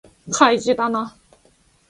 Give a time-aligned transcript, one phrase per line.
[0.31, 1.15] 開示だな